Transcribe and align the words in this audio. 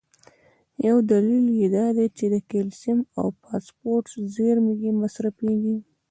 یو 0.87 0.97
دلیل 1.11 1.45
یې 1.59 1.67
دا 1.77 1.87
دی 1.97 2.07
چې 2.17 2.25
د 2.33 2.35
کلسیم 2.51 2.99
او 3.19 3.25
فاسفورس 3.41 4.11
زیرمي 4.35 4.73
یې 4.83 4.91
مصرفېږي. 5.01 5.75